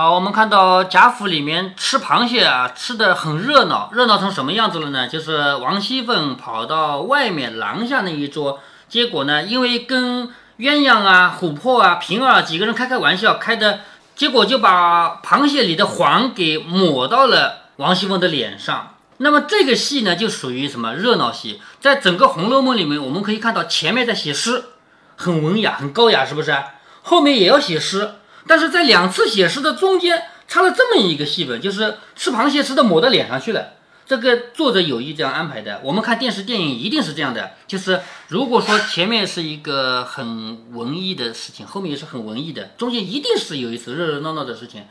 [0.00, 5.06] 好，我们看到贾府里面吃螃蟹啊，吃的很热闹，热闹成什么样子了呢？
[5.06, 13.80] 就是王熙凤跑到外面廊下那一桌，结果呢，因为跟鸳鸯啊、琥珀啊、平儿几个人开开玩笑，开的
[14.16, 18.94] 结果就把螃蟹里的黄给抹到了王熙凤的脸上。
[19.18, 21.60] 那么这个戏呢，就属于什么热闹戏？
[21.78, 24.64] 在整个《红楼梦》里面，我们可以看到前面在写诗，
[25.16, 26.56] 很文雅、很高雅，是不是？
[27.02, 28.14] 后面也要写诗。
[28.46, 33.74] 但是在两次写诗的中间插了这么一个戏份，就是吃螃蟹吃的抹到脸上去了。
[34.06, 35.80] 这个作者有意这样安排的。
[35.84, 44.84] 我们看电视电影一定是这样的，就是如果说前面是一个很文艺的事情，后面也是很文艺的，中间一定是有一次热热闹闹的事情。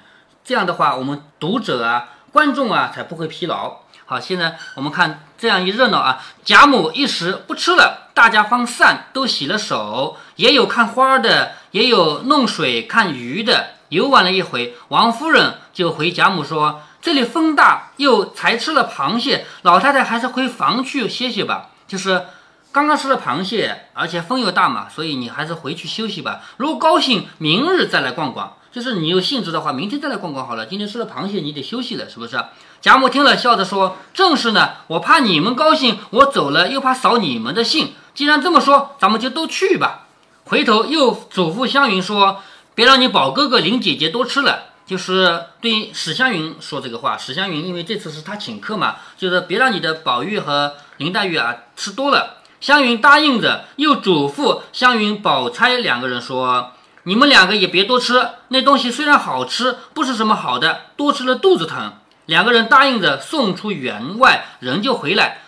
[0.45, 3.79] 这样的话，我们读者啊、观众啊才不会疲劳。
[4.05, 13.71] 好，现在我们看这样一热闹啊，贾母一时不吃了，大家方散，都洗了手，也有看花的，也有弄水看鱼的。
[13.89, 21.69] 游玩了一回，王夫人就回贾母说：“这里风大，又才吃了螃蟹，老太太还是回房去歇歇吧。
[21.87, 22.25] 就是
[22.71, 26.41] 刚刚吃了螃蟹，而且风又大嘛，所以你还是回去休息吧。
[26.57, 28.53] 如果高兴，明日再来逛逛。
[28.71, 30.67] 就是你有兴致的话，明天再来逛逛好了。
[30.67, 32.39] 今天吃了螃蟹，你得休息了，是不是？”
[32.79, 37.93] 贾母听了，笑着说：“正是呢，我怕你们高兴，我走了又怕扫你们的兴。
[38.13, 40.05] 既然这么说，咱们就都去吧。”
[40.49, 42.41] 回头又嘱咐湘云说
[42.73, 47.15] ：“别让你宝哥哥、林姐姐多吃了。”就是对史湘云说这个话。
[47.15, 52.37] 史湘云因为这次是他请客嘛，就是别让你的宝玉和林黛玉啊吃多了。
[52.59, 56.71] 湘云答应着，又嘱咐湘云、宝钗两个人说
[57.05, 61.93] ：“你们两个也别多吃，那东西虽然好吃，不是什么好的，多吃了肚子疼。”
[62.25, 65.41] 两个人答应着送出园外，人就回来，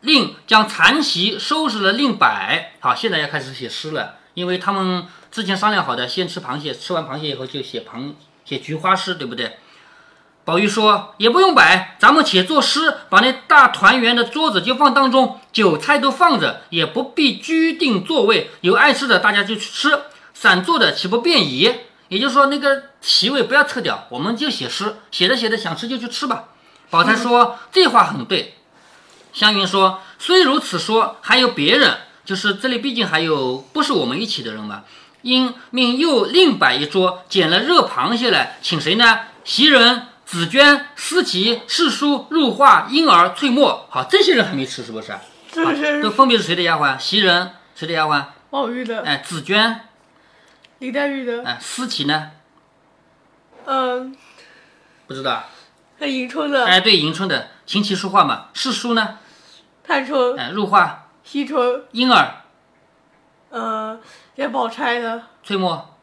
[0.00, 2.72] 令将残席收拾了，另摆。
[2.80, 8.12] 好，现在要开始写诗了，因为他们之前商量好的，先吃螃蟹，吃完螃蟹以后就写螃
[8.44, 9.56] 写菊花诗，对不对？
[10.44, 20.02] 宝玉说也不用摆，咱们且作诗，把那大团圆的桌子就放当中，酒菜都放着，也不必拘定座位，有爱吃的大家就去吃，
[20.34, 21.74] 散坐的岂不便宜？
[22.08, 26.44] 也就是说，那个席位不要撤掉，我们就写诗，写着写着想吃就去吃吧。
[26.90, 28.54] 宝钗说这话很对。
[29.32, 31.96] 湘云说虽如此说，还有别人，
[32.26, 34.84] 就是这里毕竟还有不是我们一起的人嘛。
[35.22, 39.20] 因命又另摆一桌，捡了热螃蟹来，请谁呢？
[39.42, 43.86] 袭人、紫娟、思琪、世叔、入画、婴儿、翠墨。
[43.90, 45.14] 好，这些人还没吃，是不是？
[45.52, 46.98] 是都分别是谁的丫鬟？
[46.98, 48.24] 袭人谁的丫鬟？
[48.50, 49.02] 宝玉的。
[49.02, 49.80] 哎，紫娟。
[50.78, 52.30] 林黛玉的，哎，思琪呢？
[53.64, 54.14] 嗯，
[55.06, 55.46] 不知道。
[55.98, 58.48] 那迎春的，哎，对，迎春的，琴棋书画嘛。
[58.52, 59.18] 世叔呢？
[59.82, 61.05] 探春，哎，入画。
[61.26, 62.44] 惜春，婴儿。
[63.50, 64.00] 嗯，
[64.36, 65.22] 这宝钗的。
[65.42, 65.96] 翠墨。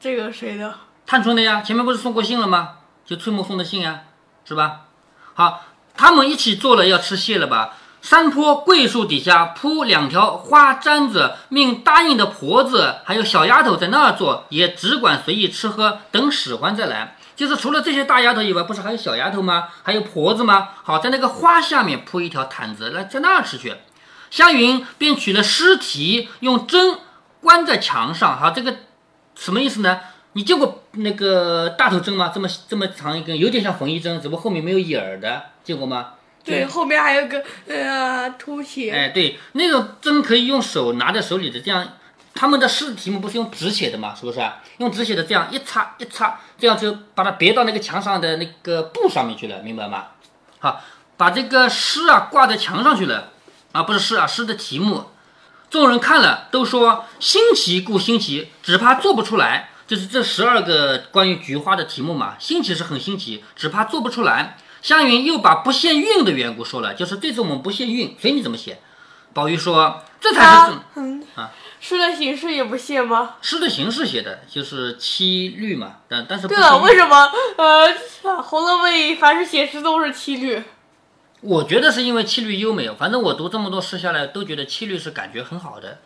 [0.00, 0.74] 这个谁的？
[1.06, 2.78] 探春的呀，前面不是送过信了吗？
[3.04, 4.02] 就翠墨送的信呀，
[4.44, 4.86] 是吧？
[5.34, 5.60] 好，
[5.96, 7.76] 他们一起做了要吃蟹了吧？
[8.02, 17.16] 山坡桂树底下铺两条花毡子，命答应的婆子还有小丫头在那儿坐，也只管随意吃喝，等使唤再来。
[17.36, 19.68] 就是除了这些大丫头以外，不是还有小丫头吗？
[19.84, 20.70] 还有婆子吗？
[20.82, 23.76] 好，在那个花下面铺一条毯子，来在那儿吃去。
[24.34, 26.98] 湘云便取了尸体，用针
[27.40, 28.36] 关在墙上。
[28.36, 28.78] 哈，这个
[29.36, 30.00] 什么意思呢？
[30.32, 32.32] 你见过那个大头针吗？
[32.34, 36.14] 这么这么长一根，有点像缝衣针，只不过后面没有眼儿的，见过吗？
[36.42, 38.90] 对，后面还有个呃凸起。
[38.90, 41.86] 哎，对，那种针可以用手拿在手里的，这样
[42.34, 44.40] 他们的诗题目不是用纸写的嘛，是不是？
[44.78, 50.06] 用纸写的，这样一擦一擦，这样就把它别到那个墙上的那个布上面去了，明白吗？
[50.58, 50.80] 好，
[51.16, 53.30] 把这个诗啊挂在墙上去了
[53.74, 55.10] 啊，不是诗啊，诗的题目，
[55.68, 59.70] 众人看了都说新奇故新奇，只怕做不出来。
[59.86, 64.56] 就是这十二个关于菊花的题目嘛，新奇是很新奇，只怕做不出来。
[64.80, 68.78] 湘云又把不限韵的缘故说了，就是这次我们不限韵，随你怎么写。
[69.32, 73.34] 宝玉说：“这才是正啊，诗的形式也不限吗？
[73.42, 77.88] 诗的形式写的就是七律嘛，但但是对了，为什么呃
[78.42, 80.62] 《红楼梦》凡是写诗都是七律？
[81.46, 85.98] 我觉得是因为七律优美，反正我读这么多诗下来，都觉得七律是感觉很好的。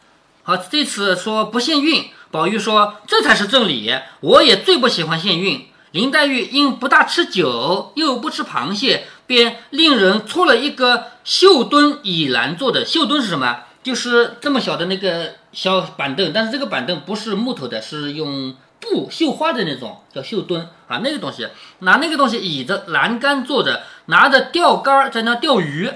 [0.42, 5.66] 好，这次说不限韵，宝玉说这才是正理，我也最不喜欢限韵。
[5.92, 12.84] 林黛玉因不大吃酒，又不吃螃蟹，便令人搓了一个绣墩以栏做的。
[12.84, 13.60] 绣墩是什么？
[13.84, 20.98] 就是这么小的那个小板凳，但是这个板凳不是木头的，是用布绣花的那种，叫绣墩啊。
[21.02, 21.48] 那个东西，
[21.80, 25.90] 拿那个东西倚着栏杆坐着，拿着钓竿在那钓鱼。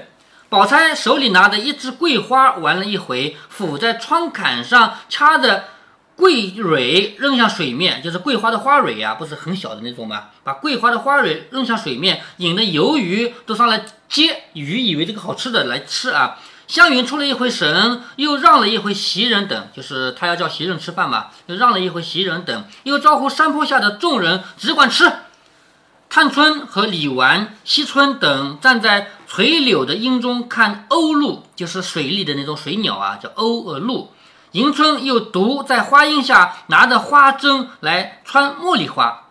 [0.49, 5.65] 宝钗手里拿着一支桂花，玩了一回，抚在窗槛上掐着。
[6.15, 10.25] 桂蕊扔向水面，就是桂花的花蕊呀、不是很小的那种吗？
[10.43, 16.37] 把桂花的花蕊扔向水面，引得游鱼都上来接鱼，以为这个好吃的来吃啊。
[16.73, 25.13] 湘云出了一回神，又让了一回袭人等，就是他要叫袭人吃饭嘛，又让了一回袭人等，又招呼山坡下的众人只管吃。
[26.09, 34.09] 探春和李纨、惜春等站在垂柳的荫中看鸥鹭，就是水里的那种水鸟啊，叫鸥呃鹭。
[34.53, 39.27] 迎春又独在花荫下拿着花针来穿茉莉花。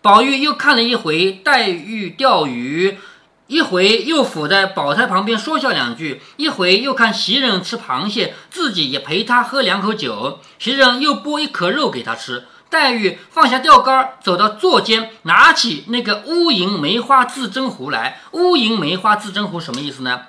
[0.00, 3.00] 宝玉又看了一回黛玉钓鱼，
[3.46, 10.40] 一回又伏在宝钗旁边说笑两句，一回又看袭人吃螃蟹，自己也陪她喝两口酒。
[10.58, 12.46] 袭人又剥一壳肉给她吃。
[12.70, 18.22] 黛玉放下钓竿，走到座间，拿起那个乌银梅花自斟壶来。
[18.32, 20.22] 乌银梅花自斟壶什么意思呢？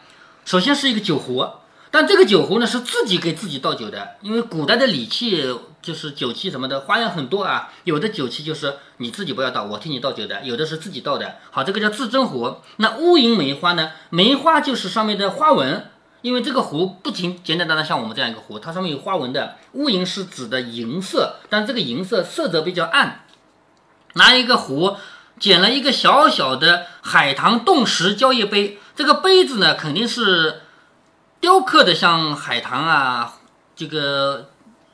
[0.44, 1.48] 首先是一个酒壶，
[1.96, 7.72] 但这个酒壶呢是自己给自己倒酒的，因为古代的礼器就是酒器什么的花样很多啊。
[7.86, 11.36] 有的酒器就是你自己不要倒，我替你倒酒的；有的是自己倒的。
[11.52, 12.58] 好，这个叫自斟壶。
[12.76, 13.94] 那乌银梅花呢？
[14.10, 15.90] 梅花就是上面的花纹。
[16.22, 19.56] 因为这个壶不仅简简单单像我们这样一个壶，它上面有花纹的。
[19.74, 23.26] 乌银是指的银色，但这个银色色泽比较暗。
[24.16, 24.98] 拿一个壶，
[25.40, 30.64] 捡了一个小小的海棠冻石蕉叶杯，这个杯子呢肯定是
[31.46, 33.36] 雕刻的像海棠啊，
[33.76, 34.50] 这个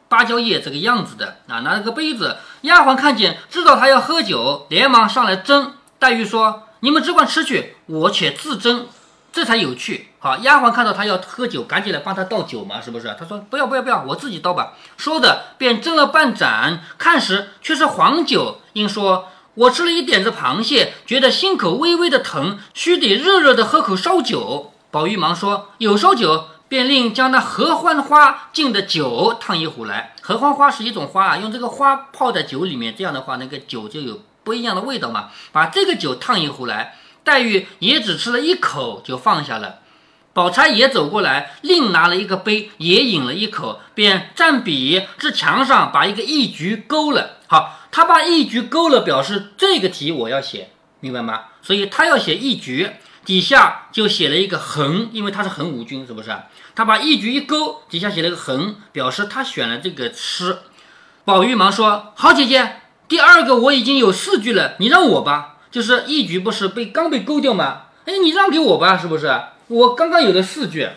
[0.09, 1.61] 芭蕉叶这个样子的啊。
[1.61, 5.69] 拿了个杯子，丫鬟看见，知道他要喝酒，连忙上来斟。
[5.97, 8.81] 黛玉说：“你们只管吃去，我且自斟。”
[9.31, 10.09] 这才有趣。
[10.19, 13.15] 好，丫鬟看到他要喝酒，赶紧来帮他倒酒嘛，是不是？
[13.17, 14.73] 他说不要不要不要，我自己倒吧。
[14.97, 18.59] 说着便斟了半盏，看时却是黄酒。
[18.73, 30.13] 因说：“我吃了一点子螃蟹，觉得心口微微的疼，须得热热的喝口烧酒。”宝玉忙说：“有烧酒。”便令将那合欢花浸的酒烫一壶来。
[30.21, 35.31] 合欢花是一种花啊，用这个花泡在酒里面，这样的话那个酒就有不一样的味道嘛。
[35.51, 36.95] 把这个酒烫一壶来。
[37.25, 39.79] 黛玉也只吃了一口就放下了，
[40.31, 47.37] 宝钗也走过来，另拿了一个杯，也饮了一口，便蘸笔至墙上，把一个一局勾了。
[47.47, 50.69] 好，他把一局勾了，表示这个题我要写，
[51.01, 51.41] 明白吗？
[51.61, 52.89] 所以他要写一局，
[53.23, 56.35] 底下就写了一个横，因为他是横无军，是不是？
[56.73, 60.59] 他把一局一勾，底下写了个横，表示他选了这个诗。
[61.23, 62.77] 宝玉忙说：“好姐姐，
[63.07, 67.83] 第二个我已经有四句了，你让我吧。”就是一局不是被刚被勾掉吗？
[68.05, 69.41] 哎，你让给我吧，是不是？
[69.67, 70.89] 我刚刚有了四句。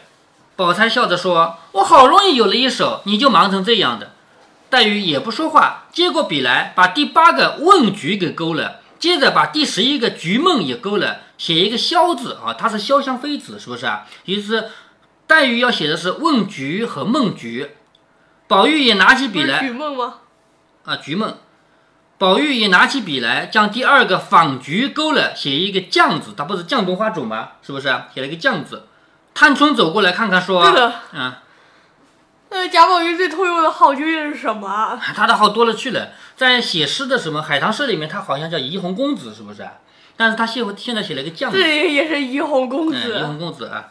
[0.56, 4.12] 宝钗笑着说：“我好容易有了一首，你就忙成这样的。”
[4.70, 14.06] 黛玉也不说话，接过笔来，把第八个问局给勾了，接着把第十一个菊梦也勾了，写一个潇字啊，它是潇湘妃子，是不是啊？
[14.24, 14.70] 于是
[15.26, 17.72] 黛玉要写的是问菊和梦菊，
[18.48, 20.14] 宝玉也拿起笔来，菊梦吗？
[20.86, 21.36] 啊，菊梦。
[22.16, 27.50] 宝玉也拿起笔来，将第二个仿菊勾了，写一个酱字，它不是酱冬花种吗？
[27.60, 27.88] 是不是？
[28.14, 28.86] 写了一个酱字。
[29.34, 30.64] 探春走过来看看，说
[31.12, 31.34] ：“嗯，
[32.54, 34.96] 呃，贾宝玉最通用的号究竟是什么？
[35.14, 39.68] 他的号多了去了，在写诗的什么《海棠社》里面，他好像叫怡红公子，是不是？
[40.16, 43.18] 但是他现现在写了一个将字，这也是怡红公子。
[43.18, 43.88] 怡红公子啊，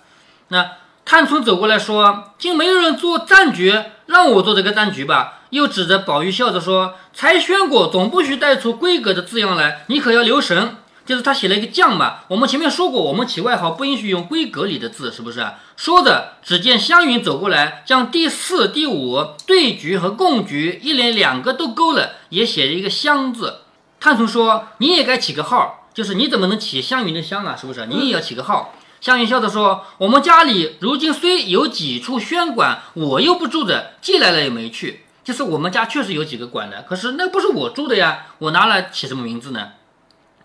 [0.48, 0.72] 那。”
[1.06, 12.20] 探春走过来说：“竟没有人做战局，让我做这个战局吧。”又指着宝玉笑着说：“才宣过，总不许带出闺阁的字样来，你可要留神。”就是他写了一个将嘛。
[12.28, 15.46] 我们前面说过，我们起外号不允许用闺阁里的字，是不是？
[15.76, 23.62] 说着，只见湘云走过来，将第四、第五对局和共局一连两个都勾了，也写了一个湘字。
[24.00, 27.56] 探春说：“你也该起个号，就是你怎么能起湘云的湘啊？
[27.56, 27.86] 是不是？
[27.86, 35.06] 你也要起个号。”湘云笑着说：“我们家里如今虽有几处轩馆，我又不住着，寄来了也没去。
[35.24, 39.72] 就是我们家确实有几个馆的，可是那不是我住的呀，我拿来起什么名字呢？”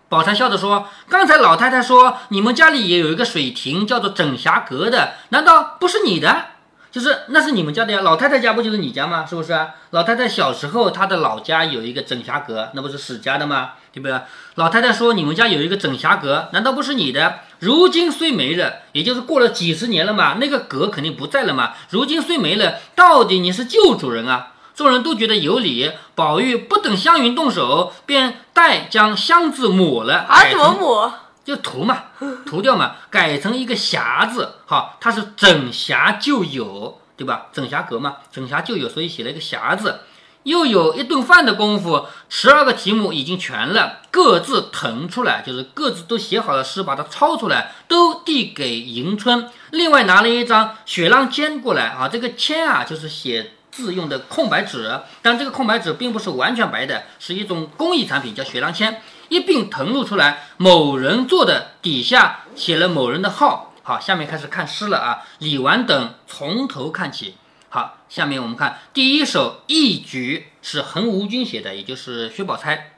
[0.09, 6.47] 宝钗笑着说：“刚才老太太说你们家里也有一个水亭，叫做整霞阁的，难道不是你的？”
[6.91, 9.27] 就是那是你们家的呀，老太太家不就是你家吗？
[9.29, 9.55] 是不是？
[9.91, 13.73] 老太太小时候她的老家有一个整霞阁，那不是史家的吗？
[13.93, 14.19] 对不对？
[14.55, 17.41] 老太太说你们家有一个整霞阁，难道不是你的？
[17.59, 21.75] 如今虽没了，也就是过了几十年了嘛，那个阁肯定不在了嘛。
[21.91, 24.53] 如今虽没了，到底你是旧主人啊？
[24.79, 25.91] 众人都觉得有理。
[26.15, 31.13] 宝玉不等湘云动手，便带将香字抹了，啊，怎么抹？
[31.45, 32.05] 就涂嘛，
[32.47, 37.47] 涂掉嘛，改成一个匣字，好，它是整匣就有，对吧？
[37.53, 40.01] 整匣格嘛，整匣就有，所以写了一个匣字。
[40.45, 49.51] 又有一顿饭的功夫，十二个题目已经全了，各自腾出来，就是各自都写好了诗，把它抄出来，都递给迎春。
[49.71, 53.55] 另外拿了一张雪浪笺过来啊，这个笺啊，就是写。
[53.85, 63.73] 字用的空白纸，但这个空白纸并不是完全白的，是一种工艺产品，叫雪浪铅，一并誊录出来，某人做的，底下写了某人的号。
[63.85, 67.37] 好，下面开始看诗了啊，李纨等从头看起。
[67.69, 72.95] 好，下面我们看第一首《一局》是横无君写的，也就是薛宝钗。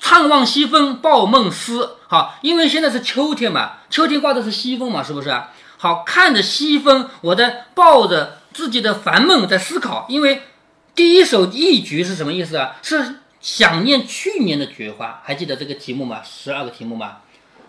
[0.00, 5.34] 怅望西风抱梦思，好，因为现在是秋天嘛，秋天挂的是西风嘛，是不是？
[5.76, 10.06] 好，看着西风，我在抱着自己的烦闷在思考。
[10.08, 10.42] 因为
[10.94, 12.76] 第一首一菊是什么意思啊？
[12.82, 16.20] 是想念去年的菊花，还记得这个题目吗？
[16.22, 17.18] 十二个题目吗？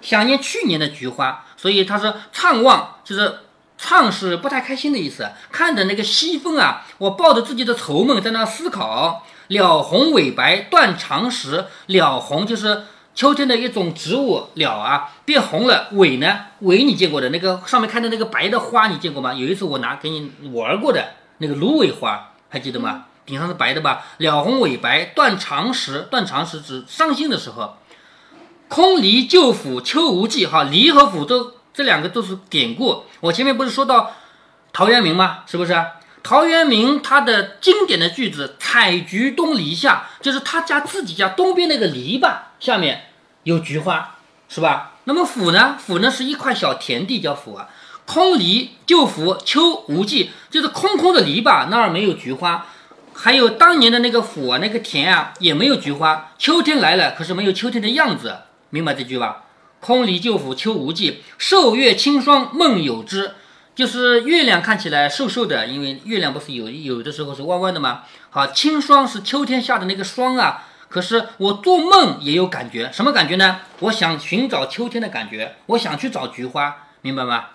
[0.01, 3.39] 想念去年的菊花，所以他说怅望，就是
[3.79, 5.29] 怅是不太开心的意思。
[5.51, 9.25] 看着那个西风啊，我抱着自己的愁闷在那思考。
[9.47, 12.83] 了红尾白断肠时，了红就是
[13.13, 15.89] 秋天的一种植物，鸟啊变红了。
[15.91, 16.39] 尾呢？
[16.60, 19.34] 尾你见过的那个上面开的那个白的花，你见过吗？
[19.34, 23.06] 有一次我拿给你玩过的那个芦苇花，还记得吗？
[23.25, 24.03] 顶上是白的吧？
[24.18, 27.77] 了红尾白断肠时，断肠时指伤心的时候。
[28.68, 33.03] 空离旧府秋无际，哈，离和府都这两个都是典故。
[33.20, 34.12] 我前面不是说到
[34.72, 35.39] 陶渊明吗？
[35.46, 35.75] 是不是？
[36.24, 43.10] 陶渊明他的经典的句子“采菊东篱下”，就是他家自己家东边那个篱笆下面
[43.44, 44.94] 有菊花，是吧？
[45.06, 45.78] 那么府呢？
[45.80, 47.70] 府呢是一块小田地，叫府啊。
[48.06, 52.68] 空篱旧府秋无际，就是空空的篱笆那儿没有菊花。
[53.13, 56.32] 还有当年的那个府啊，那个田啊也没有菊花。
[56.38, 58.38] 秋天来了，可是没有秋天的样子，
[58.70, 59.44] 明白这句吧？
[59.80, 63.32] 空篱旧府秋无际，瘦月清霜梦有之。
[63.81, 68.03] 就是月亮看起来瘦瘦的，因为月亮不是有有的时候是弯弯的吗？
[68.29, 70.67] 好，清霜是秋天下的那个霜啊。
[70.88, 73.61] 可是我做梦也有感觉，什么感觉呢？
[73.79, 77.45] 我想寻找秋天的感觉，我想去找菊花，明白吗？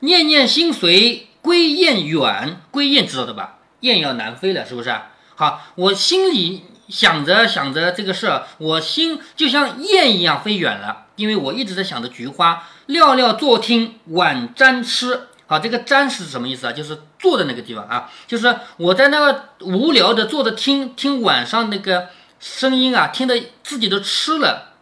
[0.00, 3.58] 念念心随归雁远，归雁知道的吧？
[3.78, 4.92] 雁要南飞了，是不是？
[5.36, 12.64] 好，我心里想着想着这个事儿，我心就像雁一样飞远了，因为我一直在想着菊花。
[12.86, 15.28] 料料坐听晚沾吃。
[15.50, 16.72] 好，这个瞻是什么意思啊？
[16.72, 24.74] 就是坐的那个地方啊，就是我在那个无聊的坐着听听晚上那个声音啊，听得自己都吃了。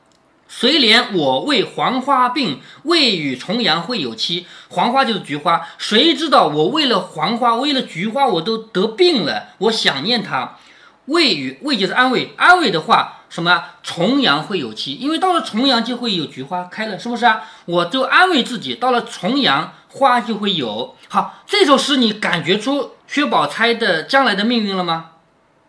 [0.49, 4.47] 谁怜我为黄花病，未与重阳会有期。
[4.69, 9.51] 黄花就是菊花，谁知道我为了黄花，为了菊花，我都得病了。
[9.59, 10.57] 我想念它，
[11.05, 14.95] 未与未就是安慰，安慰的话，什么重阳会有期？
[14.95, 17.43] 因为到了重阳就会有菊花开了，是不是啊？
[17.67, 19.73] 我就安慰自己，到了重阳。
[19.97, 25.13] 花就会有好，这首诗你感觉出薛宝钗的将来的命运了吗？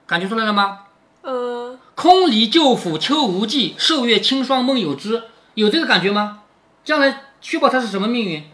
[0.05, 0.79] 感觉出来了吗？
[1.21, 6.39] 呃，空离旧府秋无际，瘦月清霜梦有知，有这个感觉吗？
[6.83, 8.49] 将来薛宝钗是什么命运？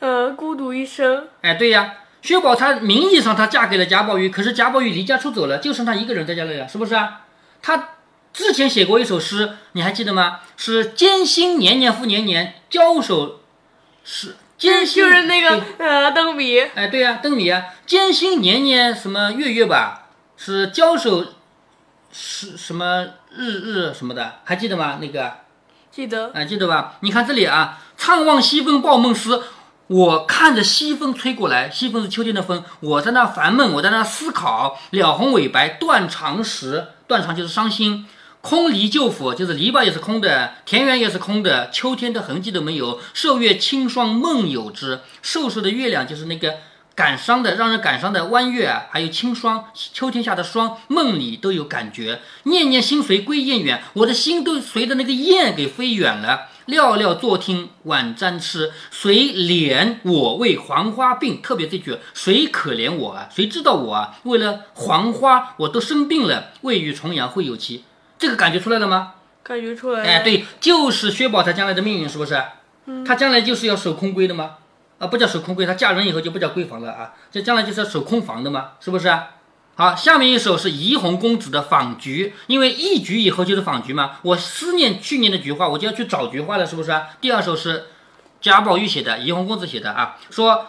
[0.00, 1.28] 呃，孤独一生。
[1.42, 7.22] 哎，对呀，薛宝钗名义上她嫁给了贾宝玉，可是贾宝玉离家出走了，就剩她一个人在家里了，是不是啊？
[7.62, 7.90] 她
[8.32, 10.40] 之前写过一首诗，你还记得吗？
[10.56, 13.40] 是艰辛年年复年年，交手
[14.04, 14.36] 是。
[14.58, 21.24] 艰辛就是那个呃灯谜，哎，对呀，灯谜啊，艰辛年年什么月月吧，是交手
[22.10, 24.98] 是什么日日什么的，还记得吗？
[25.00, 25.34] 那个
[25.90, 26.94] 记得，哎，记得吧？
[27.00, 29.42] 你看这里啊，怅望西风抱梦思，
[29.88, 38.06] 我看着西风吹过来，西风是秋天的风，我在那烦闷，我在那思考，了红尾白断肠时，断肠就是伤心。
[38.46, 43.00] 空篱旧府就是篱笆也是空的，田园也是空的，秋天的痕迹都没有。
[43.12, 46.54] 瘦月清霜梦有之，瘦瘦的月亮就是那个
[46.94, 52.20] 感伤的、让人感伤的弯月，还有清霜，秋天下的霜，梦里都有感觉。
[52.44, 56.42] 念念心随归雁远，我的心都随着那个雁给飞远了。
[56.66, 61.42] 料料坐听晚沾吃，谁怜我为黄花病？
[61.42, 63.28] 特别这句，谁可怜我啊？
[63.28, 64.18] 谁知道我啊？
[64.22, 66.52] 为了黄花，我都生病了。
[66.60, 67.82] 未雨重阳会有期。
[68.18, 69.14] 这个感觉出来了吗？
[69.42, 70.02] 感觉出来。
[70.02, 72.42] 哎，对，就是薛宝钗将来的命运，是不是？
[72.86, 73.04] 嗯。
[73.04, 74.56] 她将来就是要守空闺的吗？
[74.98, 79.14] 啊，不叫守空闺，她嫁人以后就不叫闺房了啊，这将来就是要守空房的嘛，是不是？
[79.74, 86.98] 好，下面一首是怡红公子的访菊，因为一菊以后就是访菊嘛，我思念去年的菊花，我就要去找菊花了，是不是？
[87.20, 87.86] 第二首是
[88.40, 90.66] 贾宝玉写的，怡红公子写的啊，说。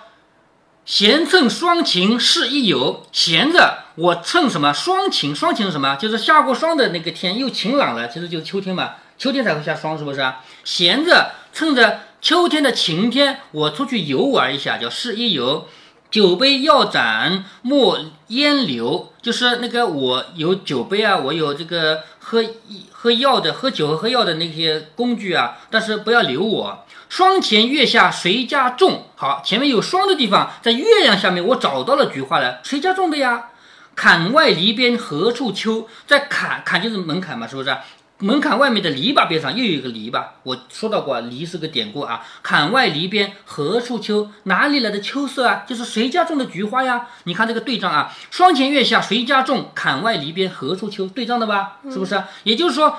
[0.87, 5.35] 闲乘霜晴是一游，闲着我乘什么双晴？
[5.35, 5.97] 双晴是什么？
[5.97, 8.91] 就是下过霜的那个天又晴朗了，其实就是秋天嘛。
[9.17, 10.25] 秋天才会下霜，是不是？
[10.63, 15.67] 闲着趁着秋天的晴天，我出去游玩一下，叫是一游。
[16.09, 19.37] 酒杯要盏莫烟留，就。
[19.37, 22.43] 是那个我有酒杯啊，我有这个喝
[22.91, 26.85] 喝药的、喝酒和喝药的那些工具啊，但是不要留我。
[27.07, 29.03] 霜前月下谁家种？
[29.15, 32.61] 好，前面有霜的地方，在月亮下面，我找到了菊花了。
[32.63, 33.49] 谁家种的呀？
[33.95, 35.87] 坎外篱边何处秋？
[36.07, 37.77] 在坎坎就是门槛嘛，是不是？
[38.19, 42.25] 门槛外面的篱笆边上又有一个篱笆，我说到过，篱是个典故啊。
[42.41, 44.31] 槛外篱边何处秋？
[44.43, 45.63] 哪里来的秋色啊？
[45.67, 47.07] 就是谁家种的菊花呀？
[47.25, 49.69] 你看这个对仗啊，霜前月下谁家种？
[49.75, 51.05] 槛外篱边何处秋？
[51.05, 51.77] 对仗的吧？
[51.91, 52.23] 是不是？
[52.43, 52.97] 也就是说，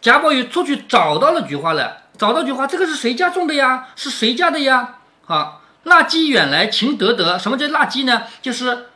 [0.00, 3.90] 贾宝玉出去找到了菊花了，找到菊花，这个是谁家种的呀？
[3.94, 4.96] 是谁家的呀？
[5.26, 7.38] 好，蜡鸡远来情得得。
[7.38, 8.24] 什么叫蜡鸡呢？
[8.42, 8.86] 就是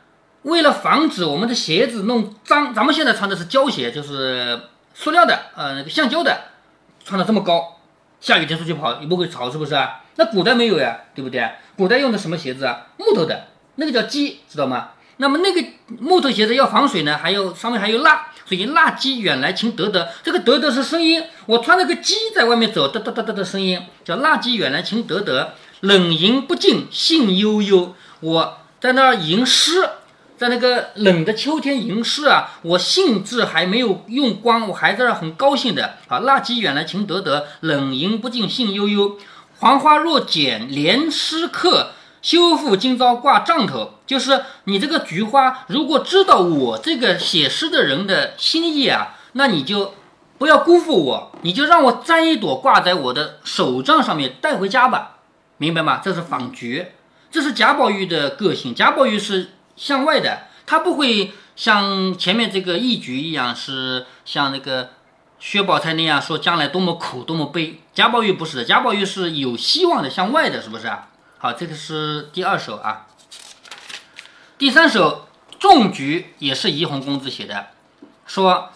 [0.42, 4.62] 为了防止我们的鞋子弄脏，咱们现在穿的是胶鞋，就是。
[5.02, 6.38] 塑料的，呃，那个橡胶的，
[7.06, 7.78] 穿的这么高，
[8.20, 10.02] 下雨天出去跑也不会潮，是不是啊？
[10.16, 11.42] 那古代没有呀，对不对？
[11.74, 12.88] 古代用的什么鞋子啊？
[12.98, 14.90] 木头的，那个叫鸡，知道吗？
[15.16, 15.64] 那么那个
[16.00, 29.88] 木头鞋子要防水呢，还有上面还有蜡，所以蜡鸡远来情得得，这个得得是声音，我穿了个鸡在外面走，哒哒哒哒的声音，叫蜡鸡远来情得得，冷吟不尽兴悠悠，我在那儿吟诗。
[30.40, 36.20] 在那个冷的秋天吟诗啊，我兴致还没有用光，我还在那很高兴的啊。
[36.20, 39.18] 蜡鸡远来情得得，冷吟不尽兴悠悠。
[39.58, 41.90] 黄花若减连诗客，
[42.22, 43.98] 修复今朝挂帐头。
[44.06, 49.92] 就是你这个菊花，如果知道我这个写诗的人的心意啊，那你就
[50.38, 55.18] 不要辜负我，你就让我摘一朵挂在我的手杖上面带回家吧，
[55.58, 56.00] 明白吗？
[56.02, 56.86] 这是仿菊，
[57.30, 58.74] 这是贾宝玉的个性。
[58.74, 59.50] 贾宝玉是。
[59.80, 64.90] 向外的，他不会像前面这个一局一样，是像那个
[65.38, 67.80] 薛宝钗那样说将来多么苦多么悲。
[67.94, 71.08] 贾宝玉不是的，贾宝玉是有希望的，向外的，是不是啊？
[71.38, 73.06] 好，这个是第二首啊。
[74.58, 77.68] 第三首《种菊》也是怡红公子写的，
[78.26, 78.68] 说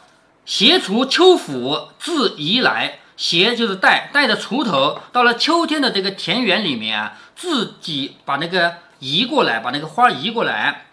[0.46, 10.86] 携锄秋阜自移来，携就是带带着锄头到了秋天的这个田园里面啊，自己把那个移过来，把那个花移过来。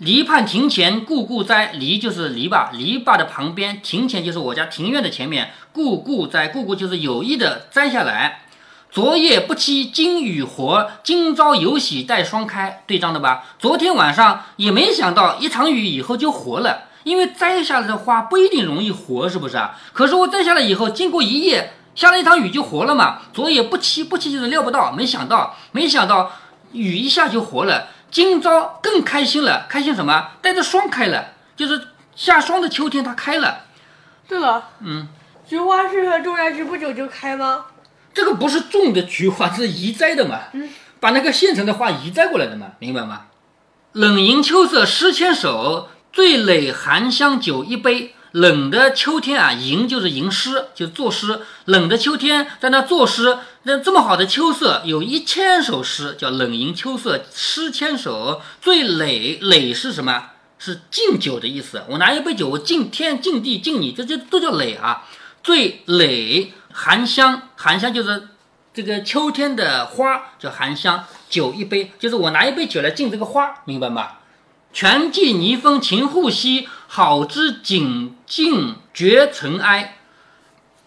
[0.00, 5.50] 篱畔庭前故故栽，篱就是篱笆，篱笆的旁边，庭前就是我家庭院的前面。
[5.72, 8.44] 故故栽，故故就是有意的摘下来。
[8.90, 13.44] 昨夜不期今雨活，今朝有喜待霜开，对账的吧？
[13.58, 19.78] 昨天晚上也没想到一场雨以后就活了，因为摘下来的花不一定容易活，是不是啊？
[19.92, 23.18] 可是我摘下来以后，经过一夜，下了一场雨就活了嘛。
[23.34, 26.32] 昨夜不期，不期就是料不到，没想到，没想到
[26.72, 27.88] 雨一下就活了。
[28.10, 30.32] 今朝更开心了，开心什么？
[30.42, 33.66] 带着霜开了，就是下霜的秋天，它开了。
[34.26, 35.08] 对了，嗯，
[35.46, 37.66] 菊花是种下去不久就开吗？
[38.12, 40.40] 这个不是种的菊花，是移栽的嘛？
[40.52, 40.68] 嗯，
[40.98, 43.26] 把那个现成的花移栽过来的嘛，明白吗？
[43.92, 48.14] 冷吟秋色诗千首，醉垒寒香酒一杯。
[48.32, 51.40] 冷的秋天啊，吟就是吟诗，就作诗。
[51.64, 58.40] 冷的秋天在那作诗，那这么好的秋色，有一千首诗，叫冷吟秋色诗千首。
[58.60, 60.30] 醉垒垒是什么？
[60.58, 61.82] 是敬酒的意思。
[61.88, 65.06] 我拿一杯酒，我敬天敬地敬你，这这都叫垒啊。
[65.42, 68.28] 醉垒含香，含香就是
[68.72, 71.04] 这个秋天的花，叫含香。
[71.28, 74.08] 酒一杯，就是我拿一杯酒来敬这个花，明白吗？
[74.72, 79.98] 泉际泥封秦护兮，好之景静绝尘埃。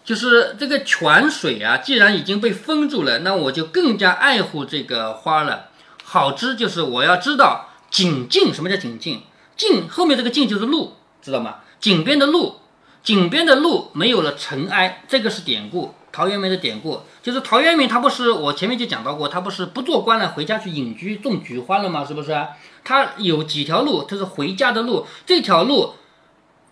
[0.04, 5.70] 就是这个泉水啊，既然已经被封住了，那我就更加爱护这个花了。
[6.04, 9.22] 好之就是我要知道景静，什么叫景静？
[9.56, 11.60] 静后面这个静就是路，知道吗？
[11.80, 12.56] 井边的路，
[13.02, 15.94] 井边的路没有了尘埃，这个是典故。
[16.14, 22.04] 陶渊明的典故就是陶渊明，他不是我前面就讲到过，他不是不做官了，回家去隐居种菊花了吗？
[22.04, 22.46] 是不是？
[22.84, 25.04] 他有几条路，这是回家的路。
[25.26, 25.94] 这条路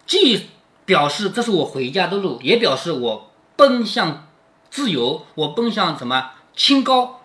[0.07, 0.47] 既
[0.85, 4.29] 表示这是我回家的路，也表示我奔向
[4.71, 7.22] 自由，我奔向什么清高？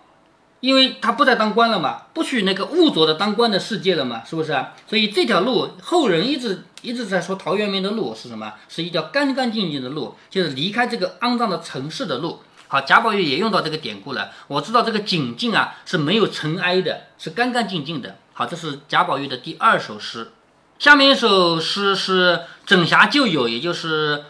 [0.60, 4.52] 因为他不再当官了嘛，不去那个污浊的当官的世界了嘛，是不是？
[4.88, 8.54] 所以这条路后人一直一直在说陶渊明的路是什么？
[8.68, 12.40] 是一条干干净净的路，就是离开这个肮脏的城市的路。
[12.66, 14.30] 好，贾宝玉也用到这个典故了。
[14.46, 18.16] 我知道这个景静啊是没有尘埃的，是干干净净的。
[18.34, 20.32] 好，这是贾宝玉的第二首诗。
[20.78, 24.24] 下面一首诗是枕霞旧友，也就是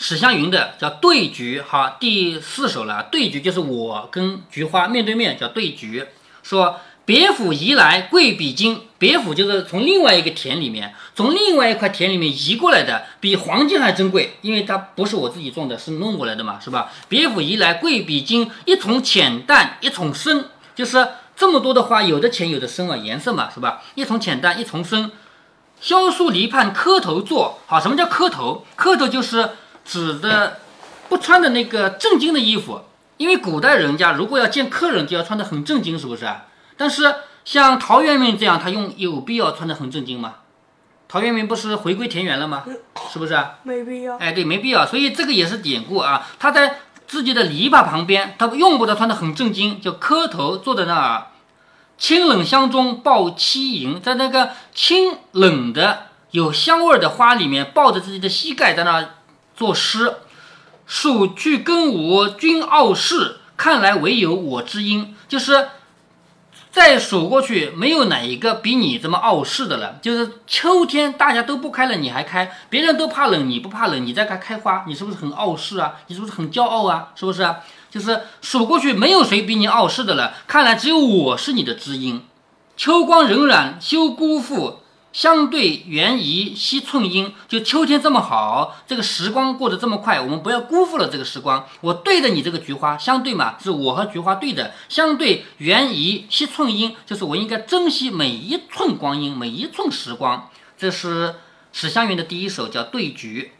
[0.00, 1.60] 史湘云的，叫对菊。
[1.60, 3.08] 好，第四首了。
[3.12, 6.06] 对菊就是我跟菊花面对面，叫对菊。
[6.42, 6.80] 说。
[7.06, 16.92] 别府移来贵比金，别府就是从另外一个田里面，从另外一块田里面移过来的，比黄金还珍贵，因为它不是我自己种的，是弄过来的嘛，是吧？
[17.08, 20.44] 别府移来贵比金，一丛浅淡一丛深，
[20.76, 23.82] 就是这么多的花，有的浅有的深啊，颜色嘛，是吧？
[23.96, 25.10] 一丛浅淡一丛深，
[25.80, 27.58] 萧疏篱畔磕头坐。
[27.66, 28.64] 好，什么叫磕头？
[28.76, 29.50] 磕头就是
[29.84, 30.60] 指的
[31.08, 32.82] 不穿的那个正经的衣服，
[33.16, 36.46] 因为古代人家如果要见客人，就要穿的很正经，是不是啊？
[36.76, 37.14] 但是
[37.44, 40.36] 像陶渊明这样，他用有必要穿的很正经吗？
[41.08, 42.64] 陶渊明不是回归田园了吗？
[43.12, 43.56] 是不是啊？
[43.64, 44.16] 没必要。
[44.18, 44.86] 哎，对，没必要。
[44.86, 46.28] 所以这个也是典故啊。
[46.38, 51.26] 他在自己的篱笆旁边，他用不着穿的很正经，就磕头坐在那儿。
[51.98, 59.08] 清冷香中抱膝吟，在那个清冷的有香味儿的花里面，抱着自己的膝盖在那儿
[59.60, 60.14] 作诗。
[60.86, 65.14] 数去更无君傲世，看来唯有我知音。
[65.28, 65.68] 就是
[66.72, 69.98] 再数过去，没有哪一个比你这么傲世的了。
[70.00, 75.96] 就是秋天大家都不开了，你还开；别人都怕冷，你不怕冷，你在开开花，你是不是很傲世啊？
[76.06, 77.10] 你是不是很骄傲啊？
[77.14, 77.54] 是不是？
[77.90, 80.32] 就是数过去，没有谁比你傲世的了。
[80.46, 82.24] 看来只有我是你的知音。
[82.76, 84.80] 秋光荏苒，休辜负；
[85.12, 87.34] 相对缘宜，惜寸阴。
[87.48, 91.66] 就秋天这么好，这个时光过得这么快，我们不要辜负了这个时光。
[91.80, 94.72] 我对着你这个菊花，相对嘛，是我和菊花对的。
[94.88, 100.48] 相对缘宜，惜寸阴，就是我应该珍惜每一寸光阴，每一寸时光。
[100.78, 101.34] 这是
[101.72, 103.52] 史湘云的第一首，叫《对菊》。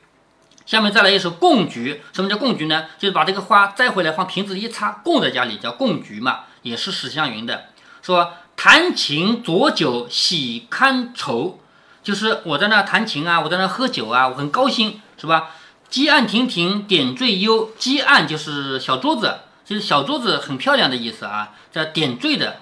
[0.71, 2.01] 下面再来一首供菊。
[2.13, 2.85] 什么叫供菊呢？
[2.97, 6.41] 就是把这个花摘回来，放瓶子一插，供在家里，叫供菊嘛。
[6.63, 7.65] 也是史湘云的。
[8.03, 11.61] 说弹琴酌酒喜堪愁，
[12.03, 15.53] 就是我在那弹琴啊，我在那喝酒啊，我很高兴，是吧？
[15.89, 22.59] 积案亭亭点缀幽，积案就是小桌子，就是小桌子很漂亮的意思啊，叫点缀的。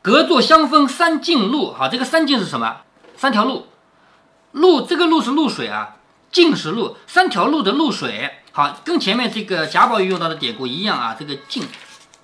[0.00, 2.82] 隔座相逢三径路，好，这个三径是什么？
[3.16, 3.66] 三条路，
[4.52, 5.96] 路这个路是露水啊。
[6.30, 11.16] 径是路，三条路的露水，好，跟前面这个贾宝玉用到的典故一样啊。
[11.18, 11.64] 这个径，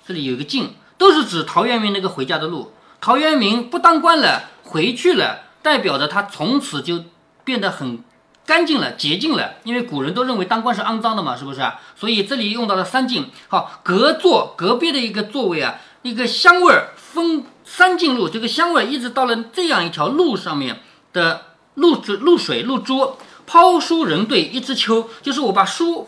[0.07, 2.71] 这里有一个径，都是指陶渊明那个回家的路。
[3.03, 7.03] 陶渊明不当官了，回去了，代表着他从此就
[7.43, 8.01] 变得很
[8.45, 9.55] 干净了、洁净了。
[9.65, 11.61] 因为古人都认为当官是肮脏的嘛，是不是？
[11.97, 13.29] 所以这里用到了三径。
[13.49, 20.79] 好，隔座隔壁的一个座位啊，一个香味儿风三进路，这个香味一直到了这样一条路上面
[21.11, 23.17] 的露珠、露水、露珠。
[23.45, 26.07] 抛书人对一枝秋，就是我把书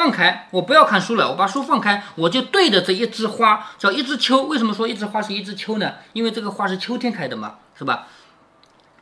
[0.00, 4.44] 放开，我不要看书了，我把书放开，我就对着这一枝花，叫一枝秋。
[4.44, 5.92] 为什么说一枝花是一枝秋呢？
[6.14, 8.06] 因为这个花是秋天开的嘛，是吧？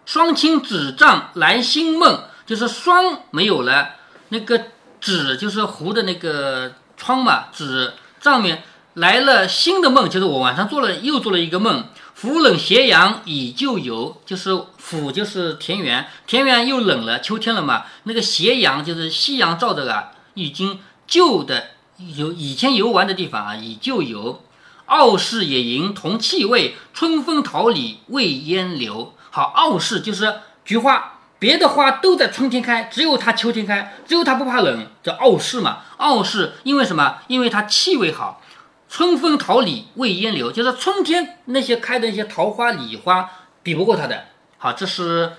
[0.05, 3.91] 双亲纸帐来新梦，就是霜没有了，
[4.31, 4.61] 那个
[5.01, 11.85] 纸就是糊的那个窗嘛，纸上面来了新的梦，就是我晚上做了又做了一个梦。
[12.15, 17.85] 伏冷斜阳已旧游，就是伏就是田园，田园又冷了，秋天了嘛。
[18.03, 21.71] 那个斜阳就是夕阳照着啊，已经旧的
[22.17, 24.43] 有以前游玩的地方啊，已旧游。
[24.87, 29.13] 傲世野营同气味，春风桃李未烟流。
[29.31, 35.81] 好，傲世就是菊花，别的花都在春天开，只有它秋天开，只有它不怕冷，叫傲世嘛。
[35.99, 37.19] 傲世因为什么？
[37.27, 38.41] 因为它气味好。
[38.89, 43.31] 春风桃李未烟流，就是春天那些开的那些桃花李花
[43.63, 44.25] 比不过它的。
[44.57, 45.35] 好，这是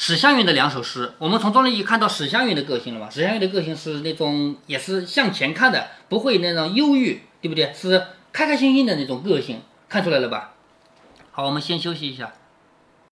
[0.00, 1.12] 史湘云的两首诗。
[1.18, 3.10] 我们从中呢也看到史湘云的个性了吧？
[3.10, 7.72] 史湘云的个性是那种也是向前看的，不会那种忧郁，对不对？
[7.74, 10.54] 是开开心心的那种个性，看出来了吧？
[11.32, 12.32] 好，我们先休息一下。